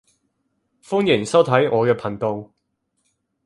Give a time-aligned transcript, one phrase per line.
[0.83, 2.49] 歡迎收睇我嘅頻道